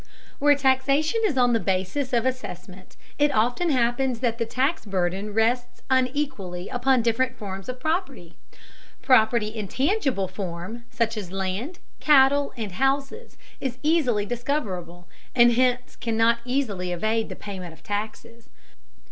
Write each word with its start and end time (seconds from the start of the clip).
Where 0.39 0.55
taxation 0.55 1.21
is 1.25 1.37
on 1.37 1.53
the 1.53 1.59
basis 1.59 2.11
of 2.11 2.25
assessment, 2.25 2.97
it 3.19 3.31
often 3.31 3.69
happens 3.69 4.19
that 4.21 4.39
the 4.39 4.47
tax 4.47 4.83
burden 4.83 5.31
rests 5.31 5.83
unequally 5.91 6.69
upon 6.69 7.03
different 7.03 7.37
forms 7.37 7.69
of 7.69 7.79
property. 7.79 8.33
Property 9.03 9.49
in 9.49 9.67
tangible 9.67 10.27
form, 10.27 10.85
such 10.89 11.17
as 11.17 11.31
land, 11.31 11.77
cattle, 11.99 12.51
and 12.57 12.71
houses, 12.71 13.37
is 13.59 13.77
easily 13.83 14.25
discoverable, 14.25 15.07
and 15.35 15.51
hence 15.53 15.95
cannot 15.97 16.39
easily 16.45 16.91
evade 16.91 17.29
the 17.29 17.35
payment 17.35 17.71
of 17.73 17.83
taxes. 17.83 18.49